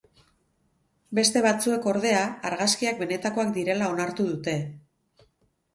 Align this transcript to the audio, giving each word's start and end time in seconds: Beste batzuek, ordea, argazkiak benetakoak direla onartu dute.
Beste 1.19 1.43
batzuek, 1.47 1.85
ordea, 1.93 2.23
argazkiak 2.53 2.99
benetakoak 3.05 3.53
direla 3.61 3.95
onartu 3.95 4.29
dute. 4.33 4.59